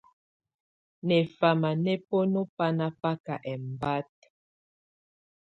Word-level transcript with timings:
Nɛfama 1.07 1.69
nɛ̀ 1.83 1.97
bǝnu 2.07 2.41
bana 2.57 2.85
baka 3.01 3.35
ɛmbata. 3.53 4.27